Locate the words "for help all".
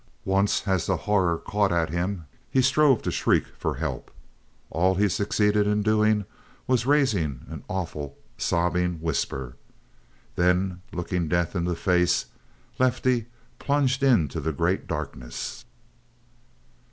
3.55-4.95